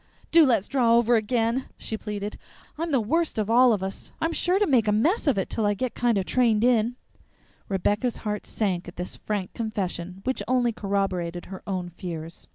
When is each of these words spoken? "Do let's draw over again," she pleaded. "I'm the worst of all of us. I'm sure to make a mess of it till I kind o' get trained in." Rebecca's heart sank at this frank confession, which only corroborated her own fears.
"Do 0.31 0.47
let's 0.47 0.67
draw 0.67 0.95
over 0.95 1.15
again," 1.15 1.65
she 1.77 1.95
pleaded. 1.95 2.39
"I'm 2.75 2.89
the 2.91 2.99
worst 2.99 3.37
of 3.37 3.51
all 3.51 3.71
of 3.71 3.83
us. 3.83 4.11
I'm 4.19 4.33
sure 4.33 4.57
to 4.57 4.65
make 4.65 4.87
a 4.87 4.91
mess 4.91 5.27
of 5.27 5.37
it 5.37 5.47
till 5.47 5.63
I 5.67 5.75
kind 5.75 6.17
o' 6.17 6.21
get 6.21 6.25
trained 6.25 6.63
in." 6.63 6.95
Rebecca's 7.69 8.17
heart 8.25 8.47
sank 8.47 8.87
at 8.87 8.95
this 8.95 9.17
frank 9.17 9.53
confession, 9.53 10.21
which 10.23 10.41
only 10.47 10.71
corroborated 10.71 11.45
her 11.45 11.61
own 11.67 11.89
fears. 11.91 12.47